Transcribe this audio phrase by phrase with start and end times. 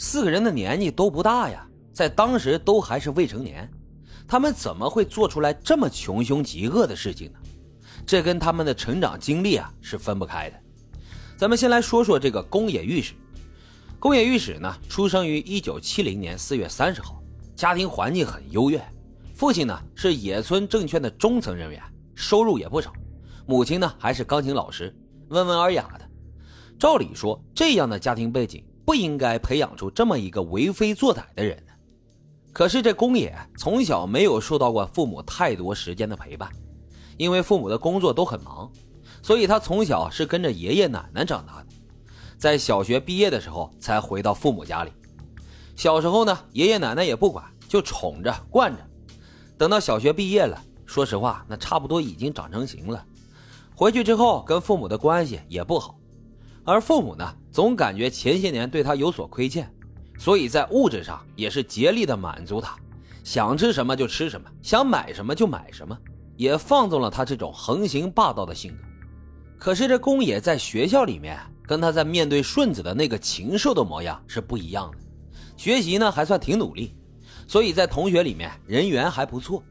[0.00, 3.68] 四个人的年纪都不大呀，在当时都还是未成年，
[4.28, 7.38] 他们怎么会做出来这么穷凶极恶的事情呢？
[8.06, 10.56] 这跟他们的成长经历啊是分不开的。
[11.36, 13.12] 咱们先来说说这个宫野御史。
[13.98, 17.20] 宫野御史呢，出生于一九七零年四月三十号，
[17.56, 18.80] 家庭环境很优越，
[19.34, 21.82] 父亲呢是野村证券的中层人员，
[22.14, 22.92] 收入也不少，
[23.46, 24.96] 母亲呢还是钢琴老师，
[25.30, 26.08] 温文尔雅的。
[26.78, 31.72] 照理说，这样的家庭背景不应该培养出这么一个为非作歹的人呢。
[32.54, 36.48] 可是这宫野从小没有受到过父母太多时间的陪伴，
[37.18, 38.72] 因为父母的工作都很忙，
[39.20, 41.66] 所以他从小是跟着爷爷奶奶长大的。
[42.38, 44.92] 在小学毕业的时候才回到父母家里。
[45.76, 48.82] 小时候呢，爷爷奶奶也不管，就宠着惯着。
[49.58, 53.04] 等到小学毕业了，说实话，那差不多已经长成型了。
[53.76, 55.97] 回去之后，跟父母的关系也不好。
[56.68, 59.72] 而父母呢，总感觉前些年对他有所亏欠，
[60.18, 62.76] 所以在物质上也是竭力的满足他，
[63.24, 65.96] 想吃什么就吃什么，想买什么就买什么，
[66.36, 68.84] 也放纵了他这种横行霸道的性格。
[69.58, 74.98] 可是这宫野在学校里面，跟他在面对顺子的那个禽兽的模样是不一样的。
[75.56, 76.94] 学习呢还算挺努力，
[77.46, 79.62] 所以在同学里面人缘还不错。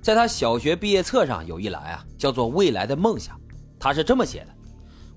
[0.00, 3.36] 在他小学毕业册上有一栏啊，叫做“未来的梦想”，
[3.76, 4.54] 他是这么写的。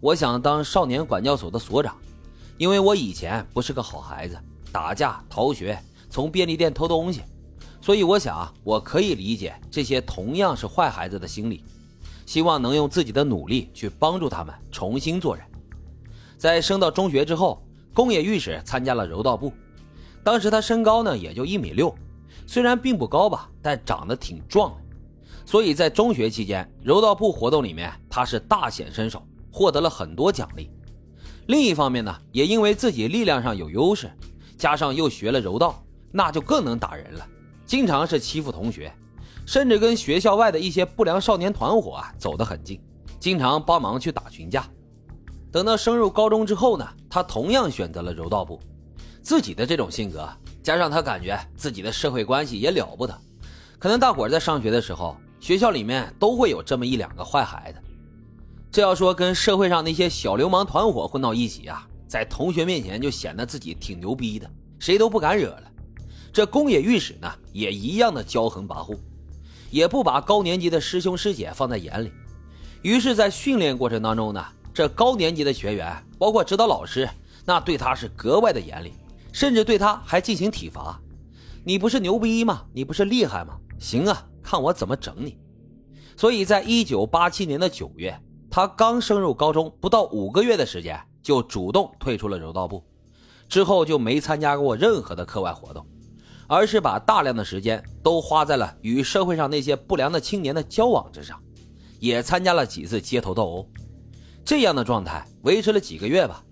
[0.00, 1.94] 我想当少年管教所的所长，
[2.56, 4.38] 因为我以前不是个好孩子，
[4.72, 7.20] 打架、逃学，从便利店偷东西，
[7.82, 11.62] 所以我想我可以理解这些同样是坏孩子的心理，
[12.24, 15.44] 希望能用自己的努力去帮助他们重新做人。
[16.38, 17.62] 在升到中学之后，
[17.92, 19.52] 宫野御史参加了柔道部，
[20.24, 21.94] 当时他身高呢也就一米六，
[22.46, 24.82] 虽然并不高吧，但长得挺壮的，
[25.44, 29.22] 所以在中学期间柔道部活动里面他是大显身手。
[29.52, 30.70] 获得了很多奖励，
[31.46, 34.10] 另一方面呢，也因为自己力量上有优势，
[34.56, 37.26] 加上又学了柔道，那就更能打人了。
[37.66, 38.92] 经常是欺负同学，
[39.46, 42.80] 甚至跟学校外的一些不良少年团伙啊走得很近，
[43.18, 44.64] 经常帮忙去打群架。
[45.52, 48.60] 等到升入高中之后呢，他同样选择了柔道部。
[49.22, 50.28] 自己的这种性格，
[50.62, 53.20] 加上他感觉自己的社会关系也了不得，
[53.78, 57.80] 可能大伙在上学的时候，学校里面都会有这么一两个坏孩子。
[58.72, 64.48] 这要说跟社会上那些小流氓团伙混到一起啊，在同学面前就显得自己挺牛逼的，
[64.78, 65.64] 谁都不敢惹了。
[66.32, 68.96] 这宫野御史呢，也一样的骄横跋扈，
[69.72, 72.12] 也不把高年级的师兄师姐放在眼里。
[72.82, 77.10] 于是，在训练过程当中呢，这高年级的学员，包括指导老师，
[77.44, 78.92] 那对他是格外的严厉，
[79.32, 80.96] 甚至对他还进行体罚。
[81.64, 82.62] 你不是牛逼吗？
[82.72, 83.58] 你不是厉害吗？
[83.80, 85.36] 行啊，看我怎么整你。
[86.16, 88.16] 所以在一九八七年的九月。
[88.50, 92.82] 他刚升入高中不到五个月的时间，就主动退出了柔道部，
[93.48, 95.86] 之后就没参加过任何的课外活动，
[96.48, 101.40] 而是把大量的时间都花在了与社会上那些不良的青年的交往之上，
[102.00, 103.68] 也参加了几次街头斗殴。
[104.44, 106.42] 这样的状态维持了几个月吧。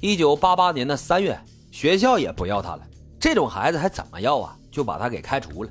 [0.00, 1.38] 一九八八年的三月，
[1.70, 2.82] 学校也不要他了，
[3.20, 4.56] 这种孩子还怎么要啊？
[4.72, 5.70] 就把他给开除了。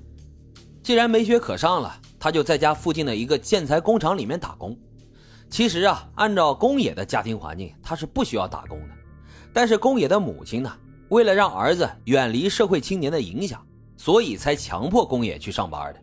[0.81, 4.77] 既然没学可上了，他就在家附近的一个建材工厂里面打工。
[5.49, 8.93] 其实啊，按照宫野的家庭环境，他是不需要打工的。
[9.53, 10.71] 但是宫野的母亲呢，
[11.09, 13.65] 为了让儿子远离社会青年的影响，
[13.95, 15.99] 所以才强迫宫野去上班的。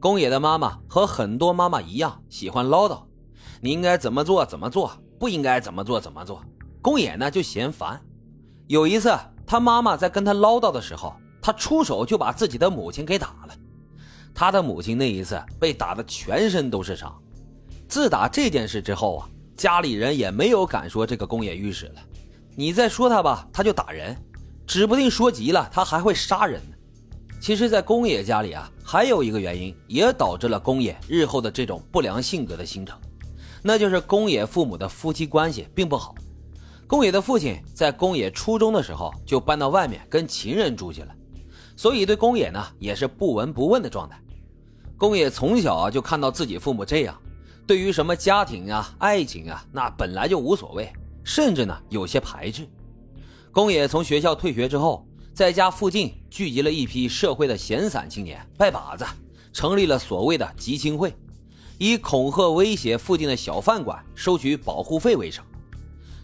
[0.00, 3.02] 宫野的妈妈和很多妈妈一样，喜欢唠叨
[3.60, 6.42] ：“你应该怎么做怎么做，不应该怎么做怎么做。”
[6.82, 8.00] 宫野呢就嫌烦。
[8.66, 9.14] 有一次，
[9.46, 13.54] 他妈妈在跟他唠叨的时候，他出手就把自己的母亲给打了。
[14.34, 17.14] 他的母亲那一次被打的全身都是伤。
[17.88, 22.02] 自打这件事之后啊，家里人也没有敢说这个宫野御史了。
[22.56, 24.16] 你再说他吧，他就打人，
[24.66, 26.76] 指不定说急了他还会杀人呢。
[27.40, 32.98] 其实，在宫野家里啊，还有一个原因也导致了宫野日后的这种不良性格的形成，
[33.62, 36.14] 那就是宫野父母的夫妻关系并不好。
[36.86, 41.14] 宫野的父亲在宫野初中的时候就搬到外面跟情人住去了，
[41.76, 44.18] 所以对宫野呢也是不闻不问的状态。
[44.96, 47.14] 宫野从小啊就看到自己父母这样。
[47.66, 52.68] 对于什么家庭啊、爱情啊，那本来就无所谓，甚至呢有些排斥。
[53.50, 59.04] 宫野从学校退学之后，在家附近聚集了一批社会的闲散青年，拜把子，
[59.52, 61.14] 成立了所谓的集青会，
[61.78, 65.42] 以恐吓威胁附近的小饭馆收取保护费为生。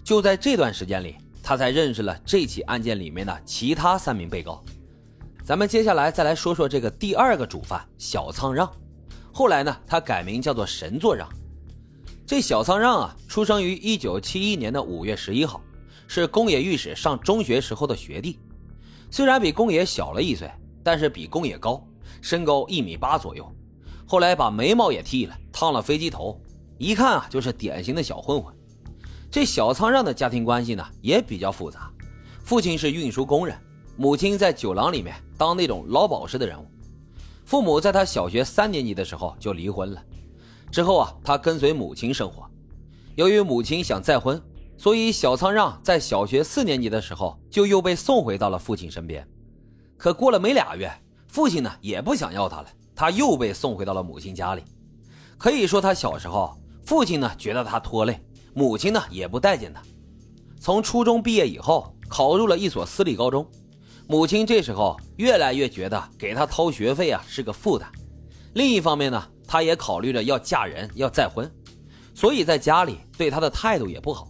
[0.04, 4.62] 就在这段时间里，他才认识了这起案件里面的其他三名被告。
[5.42, 8.70] 咱们接下来再来说说这个第二个主犯小仓让。
[9.32, 11.28] 后来呢，他改名叫做神作让。
[12.26, 15.60] 这小仓让啊，出生于一九七一年的五月十一号，
[16.06, 18.38] 是宫野御史上中学时候的学弟。
[19.10, 20.50] 虽然比宫野小了一岁，
[20.82, 21.84] 但是比宫野高，
[22.20, 23.50] 身高一米八左右。
[24.06, 26.40] 后来把眉毛也剃了，烫了飞机头，
[26.78, 28.54] 一看啊就是典型的小混混。
[29.30, 31.90] 这小仓让的家庭关系呢也比较复杂，
[32.42, 33.56] 父亲是运输工人，
[33.96, 36.66] 母亲在酒廊里面当那种老鸨式的人物。
[37.50, 40.00] 父母在他小学三年级的时候就离婚了，
[40.70, 42.48] 之后啊他跟随母亲生活。
[43.16, 44.40] 由于母亲想再婚。
[44.78, 49.26] 所以，小仓让在小学四年级的时候就又被送回到了父亲身边。
[49.98, 50.90] 可过了没俩月，
[51.26, 54.62] 父亲呢也不想要他了，他又被送回到了母亲家里。
[55.36, 58.18] 可以说，他小时候，父亲呢觉得他拖累，
[58.54, 59.82] 母亲呢也不待见他。
[60.58, 63.46] 从初中毕业以后，考入了一所私立高中，
[64.10, 67.88] 母亲这时候越来越觉得给他掏学费啊是个负担。
[68.54, 71.48] 另一方面呢，他也考虑着要嫁人要再婚，
[72.12, 74.26] 所以在家里对他的态度也不好。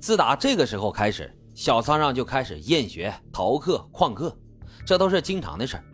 [0.00, 4.36] 自打这个时候开始，小仓让就开始厌学、逃课、旷课，
[4.84, 5.84] 这都是经常的事儿。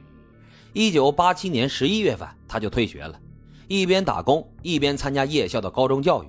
[0.73, 3.21] 一九八七年十一月份，他就退学了，
[3.69, 6.29] 一边打工一边参加夜校的高中教育。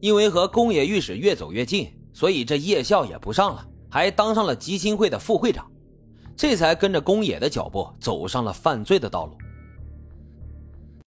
[0.00, 5.70] 因为和宫野御史越走越近，所以这夜校也不上了，还当上了基金会的副会长，
[6.40, 9.49] 这才跟着宫野的脚步走上了犯罪的道路。